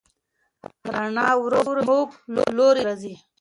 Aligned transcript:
رڼا 0.95 1.27
ورو 1.41 1.61
ورو 1.67 1.81
زموږ 2.33 2.49
لوري 2.57 2.81
ته 2.83 2.85
راځي. 2.87 3.13